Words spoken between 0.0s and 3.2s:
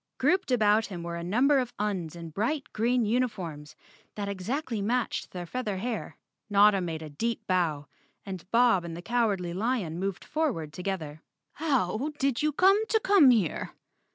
Grouped about him were a number of Uns in bright green